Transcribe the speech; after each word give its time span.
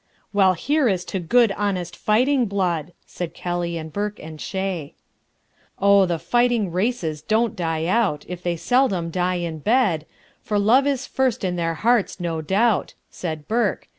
"Well, 0.33 0.53
here 0.53 0.89
is 0.89 1.05
to 1.13 1.19
good 1.19 1.51
honest 1.51 1.95
fighting 1.95 2.47
blood!" 2.47 2.91
Said 3.05 3.35
Kelly 3.35 3.77
and 3.77 3.93
Burke 3.93 4.17
and 4.19 4.41
Shea. 4.41 4.95
"Oh, 5.77 6.07
the 6.07 6.17
fighting 6.17 6.71
races 6.71 7.21
don't 7.21 7.55
die 7.55 7.85
out, 7.85 8.25
If 8.27 8.41
they 8.41 8.55
seldom 8.57 9.11
die 9.11 9.35
in 9.35 9.59
bed, 9.59 10.07
For 10.41 10.57
love 10.57 10.87
is 10.87 11.05
first 11.05 11.43
in 11.43 11.55
their 11.55 11.75
hearts, 11.75 12.19
no 12.19 12.41
doubt," 12.41 12.95
Said 13.11 13.47
Burke. 13.47 13.89